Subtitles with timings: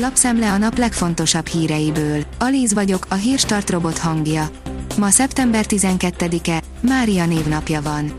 [0.00, 2.24] Lapszemle a nap legfontosabb híreiből.
[2.38, 4.50] Alíz vagyok, a hírstart robot hangja.
[4.98, 8.12] Ma szeptember 12-e, Mária névnapja van.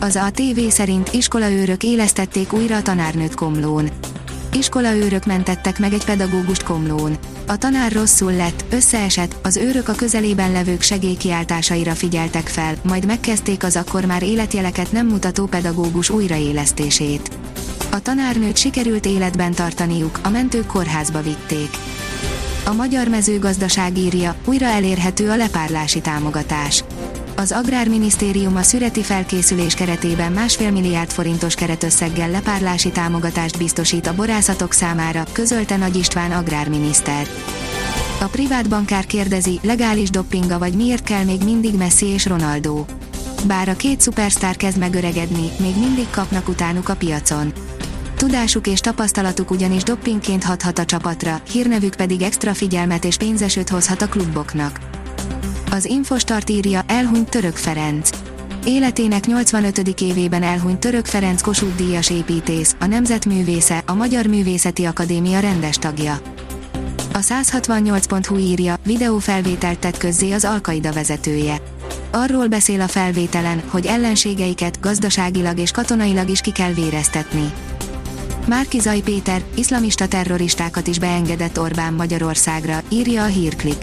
[0.00, 3.90] Az ATV szerint iskolaőrök élesztették újra a tanárnőt Komlón.
[4.52, 7.16] Iskolaőrök mentettek meg egy pedagógust Komlón.
[7.46, 13.64] A tanár rosszul lett, összeesett, az őrök a közelében levők segélykiáltásaira figyeltek fel, majd megkezdték
[13.64, 17.30] az akkor már életjeleket nem mutató pedagógus újraélesztését.
[17.94, 21.68] A tanárnőt sikerült életben tartaniuk, a mentők kórházba vitték.
[22.64, 26.84] A magyar mezőgazdaság írja, újra elérhető a lepárlási támogatás.
[27.36, 34.72] Az Agrárminisztérium a szüreti felkészülés keretében másfél milliárd forintos keretösszeggel lepárlási támogatást biztosít a borászatok
[34.72, 37.26] számára, közölte Nagy István agrárminiszter.
[38.20, 42.84] A privát bankár kérdezi, legális doppinga vagy miért kell még mindig Messi és Ronaldo.
[43.46, 47.52] Bár a két szupersztár kezd megöregedni, még mindig kapnak utánuk a piacon.
[48.16, 54.02] Tudásuk és tapasztalatuk ugyanis doppingként hathat a csapatra, hírnevük pedig extra figyelmet és pénzesőt hozhat
[54.02, 54.78] a kluboknak.
[55.70, 58.10] Az Infostart írja, elhunyt Török Ferenc.
[58.64, 60.00] Életének 85.
[60.00, 66.20] évében elhunyt Török Ferenc Kossuth Díjas építész, a nemzetművésze, a Magyar Művészeti Akadémia rendes tagja.
[67.12, 71.56] A 168.hu írja, videófelvételt tett közzé az Alkaida vezetője.
[72.10, 77.52] Arról beszél a felvételen, hogy ellenségeiket gazdaságilag és katonailag is ki kell véreztetni.
[78.46, 83.76] Márkizai Péter, iszlamista terroristákat is beengedett Orbán Magyarországra, írja a hírklik.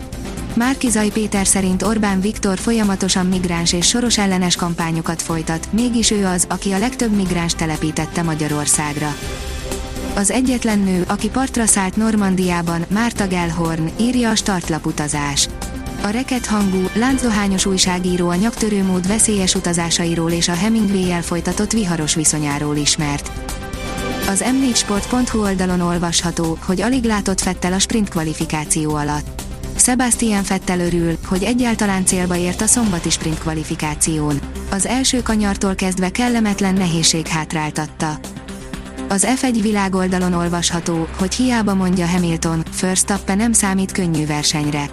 [0.54, 6.46] Márkizai Péter szerint Orbán Viktor folyamatosan migráns és soros ellenes kampányokat folytat, mégis ő az,
[6.50, 9.16] aki a legtöbb migráns telepítette Magyarországra.
[10.16, 15.48] Az egyetlen nő, aki partra szállt Normandiában, Márta Gelhorn, írja a startlap utazás.
[16.04, 22.16] A reket hangú, láncdohányos újságíró a nyaktörő mód veszélyes utazásairól és a Hemingway-el folytatott viharos
[22.16, 23.32] viszonyáról ismert.
[24.28, 29.42] Az m4sport.hu oldalon olvasható, hogy alig látott Fettel a sprint kvalifikáció alatt.
[29.76, 34.40] Sebastian Fettel örül, hogy egyáltalán célba ért a szombati sprint kvalifikáción.
[34.72, 38.20] Az első kanyartól kezdve kellemetlen nehézség hátráltatta.
[39.10, 44.90] Az F1 világoldalon olvasható, hogy hiába mondja Hamilton, Verstappen nem számít könnyű versenyre.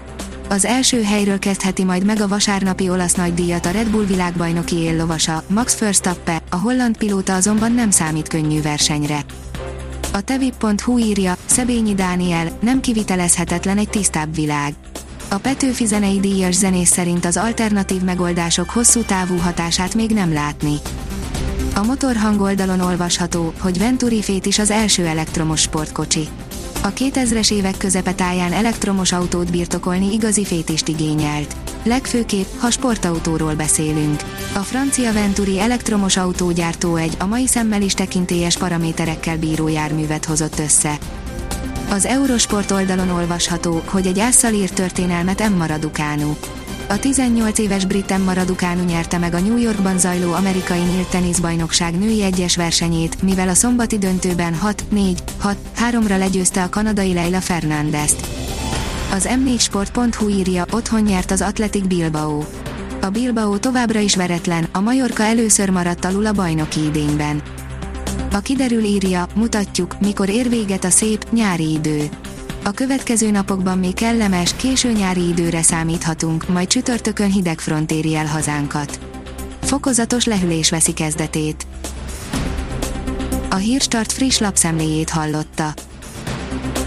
[0.51, 5.43] Az első helyről kezdheti majd meg a vasárnapi olasz nagydíjat a Red Bull világbajnoki éllovasa,
[5.47, 9.25] Max Verstappen, a holland pilóta azonban nem számít könnyű versenyre.
[10.13, 14.75] A tevip.hu írja, Szebényi Dániel, nem kivitelezhetetlen egy tisztább világ.
[15.29, 20.75] A Petőfi zenei díjas zenész szerint az alternatív megoldások hosszú távú hatását még nem látni.
[21.75, 26.29] A motorhang oldalon olvasható, hogy Venturi Fét is az első elektromos sportkocsi.
[26.83, 31.57] A 2000-es évek közepetáján elektromos autót birtokolni igazi fétist igényelt.
[31.85, 34.21] Legfőképp, ha sportautóról beszélünk.
[34.55, 40.59] A francia Venturi elektromos autógyártó egy a mai szemmel is tekintélyes paraméterekkel bíró járművet hozott
[40.59, 40.99] össze.
[41.91, 46.37] Az Eurosport oldalon olvasható, hogy egy ásszal írt történelmet Emma Raducanu.
[46.91, 51.99] A 18 éves brit Emma Raducanu nyerte meg a New Yorkban zajló amerikai nyílt teniszbajnokság
[51.99, 54.59] női egyes versenyét, mivel a szombati döntőben
[54.93, 58.29] 6-4-6-3-ra legyőzte a kanadai Leila Fernándezt.
[59.13, 62.45] Az m4sport.hu írja, otthon nyert az Atletik Bilbao.
[63.01, 67.43] A Bilbao továbbra is veretlen, a Majorka először maradt alul a bajnoki idényben.
[68.33, 72.09] A kiderül írja, mutatjuk, mikor ér véget a szép, nyári idő.
[72.69, 78.27] A következő napokban még kellemes, késő nyári időre számíthatunk, majd csütörtökön hideg front éri el
[78.27, 78.99] hazánkat.
[79.61, 81.67] Fokozatos lehűlés veszi kezdetét.
[83.51, 85.75] A Hírstart friss lapszemléjét hallotta.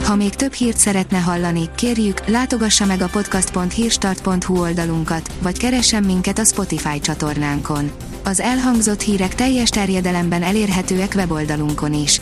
[0.03, 6.39] Ha még több hírt szeretne hallani, kérjük, látogassa meg a podcast.hírstart.hu oldalunkat, vagy keressen minket
[6.39, 7.91] a Spotify csatornánkon.
[8.23, 12.21] Az elhangzott hírek teljes terjedelemben elérhetőek weboldalunkon is.